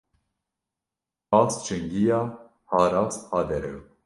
[1.29, 2.19] Tas çingiya,
[2.71, 3.79] ha rast ha derew